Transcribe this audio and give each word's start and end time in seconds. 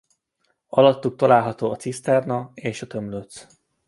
Alattuk 0.69 1.15
található 1.15 1.71
a 1.71 1.75
ciszterna 1.75 2.51
és 2.53 2.81
a 2.81 2.87
tömlöc. 2.87 3.45